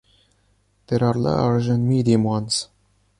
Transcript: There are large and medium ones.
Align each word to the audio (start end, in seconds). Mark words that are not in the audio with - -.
There 0.87 1.03
are 1.03 1.13
large 1.13 1.67
and 1.67 1.87
medium 1.87 2.23
ones. 2.23 2.69